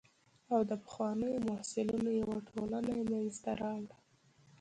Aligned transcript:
او 0.53 0.59
د 0.69 0.71
پخوانیو 0.83 1.43
محصلینو 1.49 2.11
یوه 2.21 2.37
ټولنه 2.49 2.91
یې 2.99 3.03
منځته 3.11 3.51
راوړه. 3.61 3.95